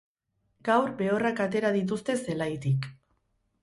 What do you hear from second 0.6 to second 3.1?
Gaur behorrak atera dituzte zelaitik.